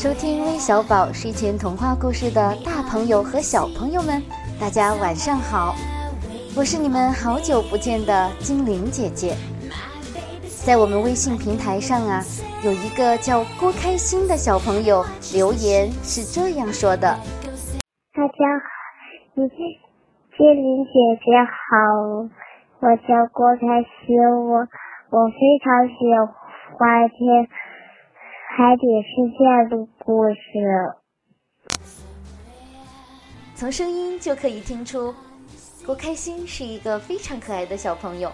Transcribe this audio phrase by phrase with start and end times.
[0.00, 4.16] 收听微小宝睡前童话故事的大朋友和小朋友们，
[4.58, 5.74] 大家晚上好！
[6.56, 9.36] 我是你们好久不见的精灵姐姐。
[10.64, 12.24] 在我们微信平台上啊，
[12.64, 15.04] 有一个叫郭开心的小朋友
[15.34, 17.12] 留言是这样说的
[18.16, 22.24] ：“大家好，精灵姐姐好，
[22.80, 24.16] 我叫郭开心，
[24.48, 24.64] 我
[25.12, 25.92] 我非常喜
[26.72, 27.20] 欢听。”
[28.60, 30.38] 海底世界的故事，
[33.56, 35.14] 从声音就可以听出，
[35.86, 38.30] 郭开心是一个非常可爱的小朋友。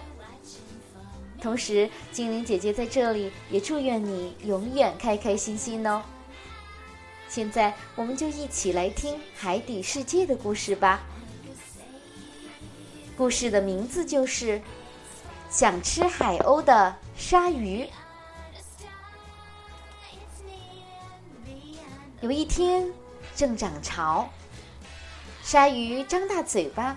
[1.41, 6.03] 同时，精灵姐姐在这里也祝愿你永远开开心心哦。
[7.29, 11.05] 现在，我们就一起来听海底世界的故事吧。
[13.17, 14.59] 故事的名字就是
[15.49, 17.85] 《想吃海鸥的鲨鱼》。
[22.27, 22.93] 有一天，
[23.37, 24.29] 正涨潮，
[25.45, 26.97] 鲨鱼张大嘴巴，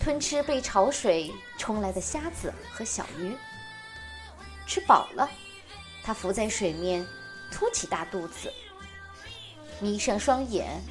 [0.00, 3.36] 吞吃被潮水冲来的虾子和小鱼。
[4.66, 5.30] 吃饱了，
[6.02, 7.06] 它浮在水面，
[7.52, 8.52] 凸起大肚子，
[9.78, 10.82] 眯上双眼，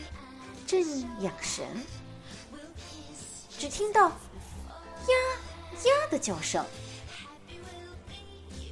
[0.66, 0.81] 正
[1.19, 1.66] 养神。
[3.59, 4.08] 只听到
[5.03, 5.16] “呀
[5.84, 6.66] 呀”的叫声，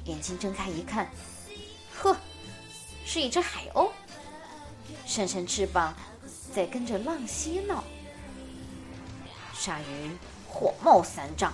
[0.06, 1.10] 眼睛睁开一看，
[1.94, 2.16] 呵，
[3.04, 3.90] 是一只海鸥。
[5.04, 5.94] 扇扇翅膀，
[6.54, 7.84] 在跟着浪嬉闹。
[9.54, 10.10] 鲨鱼
[10.48, 11.52] 火冒三丈，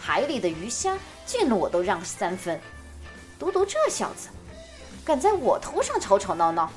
[0.00, 2.60] 海里的鱼虾见了我都让三分，
[3.38, 4.28] 独独这小子，
[5.04, 6.70] 敢在我头上吵吵闹闹。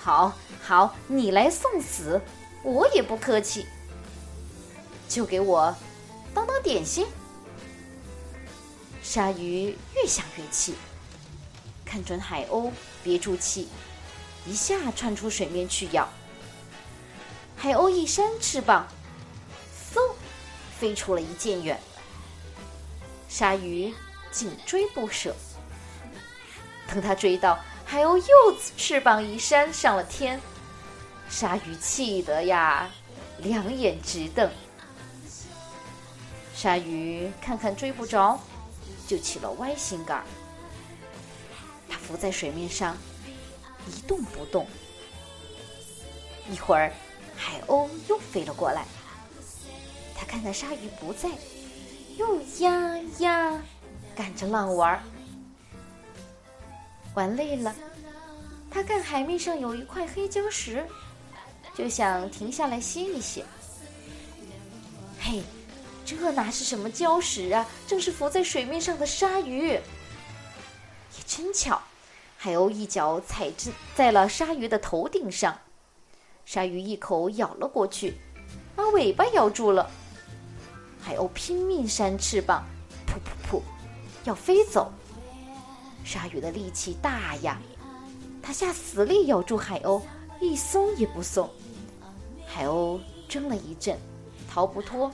[0.00, 2.20] 好，好，你来送死，
[2.62, 3.66] 我也不客气，
[5.08, 5.74] 就给我
[6.34, 7.06] 当当点心。
[9.02, 10.74] 鲨鱼越想越气，
[11.84, 12.70] 看准海鸥，
[13.02, 13.68] 憋住气。
[14.46, 16.08] 一下窜出水面去咬，
[17.56, 18.86] 海鸥一扇翅膀，
[19.92, 20.00] 嗖，
[20.78, 21.78] 飞出了一箭远。
[23.28, 23.92] 鲨鱼
[24.30, 25.36] 紧追不舍，
[26.88, 30.40] 等他追到，海鸥又翅膀一扇上了天，
[31.28, 32.90] 鲨鱼气得呀，
[33.38, 34.50] 两眼直瞪。
[36.54, 38.40] 鲨鱼看看追不着，
[39.06, 40.24] 就起了歪心肝儿，
[41.88, 42.96] 它浮在水面上。
[43.88, 44.66] 一动不动。
[46.50, 46.92] 一会儿，
[47.36, 48.84] 海鸥又飞了过来。
[50.14, 51.28] 他看看鲨鱼不在，
[52.16, 53.62] 又呀呀
[54.14, 55.02] 赶着浪玩。
[57.14, 57.74] 玩累了，
[58.70, 60.86] 他看海面上有一块黑礁石，
[61.74, 63.44] 就想停下来歇一歇。
[65.20, 65.42] 嘿，
[66.04, 67.66] 这哪是什么礁石啊？
[67.86, 69.68] 正是浮在水面上的鲨鱼。
[69.72, 69.82] 也
[71.26, 71.80] 真巧。
[72.40, 73.50] 海鸥一脚踩
[73.96, 75.58] 在了鲨鱼的头顶上，
[76.44, 78.14] 鲨鱼一口咬了过去，
[78.76, 79.90] 把尾巴咬住了。
[81.00, 82.64] 海鸥拼命扇翅膀，
[83.08, 83.14] 噗
[83.50, 83.62] 噗噗，
[84.22, 84.92] 要飞走。
[86.04, 87.60] 鲨鱼的力气大呀，
[88.40, 90.00] 它下死力咬住海鸥，
[90.40, 91.50] 一松也不松。
[92.46, 93.98] 海鸥争了一阵，
[94.48, 95.10] 逃不脱，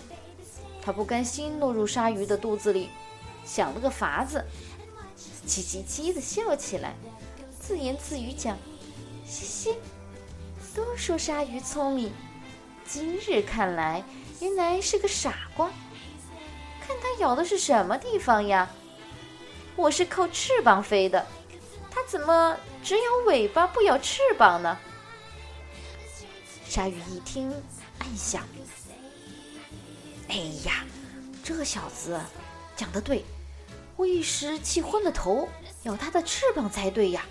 [0.83, 2.91] 它不甘心落入鲨鱼的肚子里，
[3.47, 4.45] 想了个法子。
[5.47, 6.95] 叽叽叽的笑起来，
[7.61, 8.57] 自言自语讲
[9.27, 9.75] ：“嘻嘻，
[10.75, 12.13] 都说鲨鱼聪明，
[12.87, 14.03] 今日看来，
[14.41, 15.71] 原来是个傻瓜。
[16.81, 18.71] 看它咬的是什么地方呀？
[19.77, 21.27] 我是靠翅膀飞的，
[21.91, 24.79] 它怎么只咬尾巴不咬翅膀呢？”
[26.67, 27.53] 鲨鱼一听，
[27.99, 28.43] 暗想
[30.29, 30.85] ：“哎呀，
[31.45, 32.19] 这小子
[32.75, 33.25] 讲的对。”
[33.97, 35.49] 我一时气昏了头，
[35.85, 37.25] 咬它的翅膀才对呀！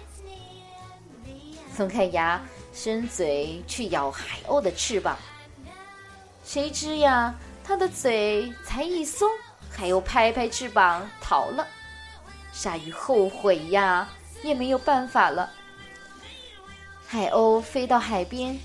[1.75, 2.41] 松开牙，
[2.73, 5.17] 伸嘴去咬海鸥的翅膀，
[6.45, 7.35] 谁知呀，
[7.65, 9.29] 它的嘴才一松，
[9.69, 11.67] 海鸥拍拍翅膀逃了。
[12.53, 14.07] 鲨鱼后悔呀，
[14.41, 15.51] 也没有办法了。
[17.05, 18.57] 海鸥飞到海边，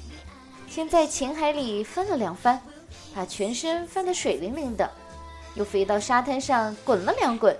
[0.68, 2.60] 先在浅海里翻了两翻，
[3.14, 4.88] 把全身翻得水灵灵的，
[5.54, 7.58] 又飞到沙滩上滚了两滚。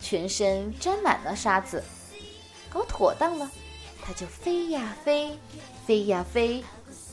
[0.00, 1.82] 全身沾满了沙子，
[2.70, 3.50] 搞妥当了，
[4.00, 5.38] 它就飞呀飞，
[5.86, 6.64] 飞呀飞，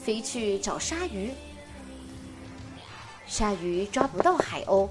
[0.03, 1.31] 飞去找鲨鱼。
[3.27, 4.87] 鲨鱼抓不到海鸥，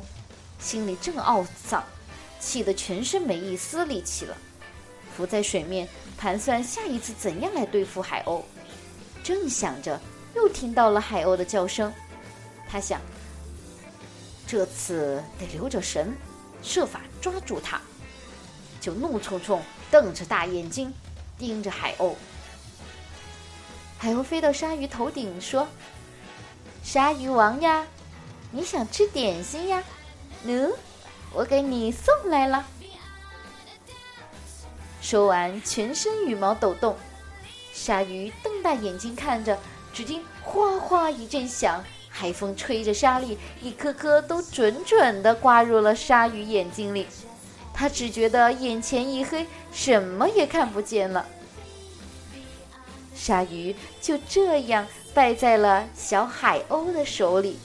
[0.58, 1.82] 心里正懊丧，
[2.41, 4.37] 气得全身没一丝力气了，
[5.17, 5.88] 浮在水面
[6.19, 8.43] 盘算下一次怎样来对付海鸥。
[9.23, 9.99] 正想着，
[10.35, 11.93] 又听到了海鸥的叫声，
[12.69, 13.00] 他想，
[14.46, 16.12] 这次得留着神。
[16.65, 17.81] 设法抓住它，
[18.81, 20.93] 就怒冲冲瞪着大眼睛，
[21.39, 22.15] 盯着海鸥。
[23.99, 25.69] 海鸥飞到鲨鱼头顶说
[26.83, 27.87] ：“鲨鱼王呀，
[28.51, 29.85] 你想吃点心呀？
[30.47, 30.75] 喏，
[31.33, 32.67] 我给你送来了。”
[35.01, 36.97] 说完，全身羽毛抖动。
[37.75, 39.59] 鲨鱼瞪大眼睛看着，
[39.93, 41.85] 只听哗哗一阵响，
[42.17, 47.09] 海风吹着沙粒，一颗颗都准准地刮入了鲨鱼眼睛里。
[47.73, 51.27] 他只觉得眼前一黑，什么也看不见了。
[53.17, 57.59] 鲨鱼就这样败在了小海鸥的手里。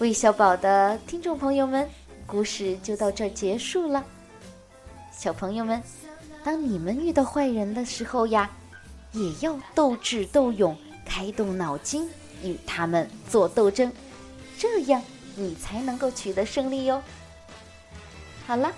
[0.00, 1.88] 魏小宝的听众朋友们，
[2.26, 4.04] 故事就到这儿结束了。
[5.10, 5.82] 小朋友们，
[6.44, 8.50] 当你们遇到坏人的时候呀，
[9.12, 12.08] 也要斗智斗勇，开动脑筋，
[12.42, 13.92] 与他们做斗争，
[14.58, 15.02] 这样
[15.36, 17.02] 你才能够取得胜利哟。
[18.46, 18.72] 好了，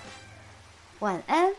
[1.00, 1.52] 晚安。